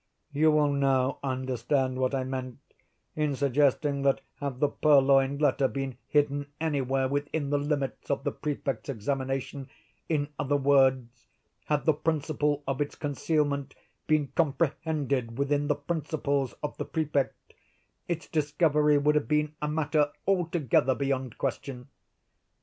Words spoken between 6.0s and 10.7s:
hidden any where within the limits of the Prefect's examination—in other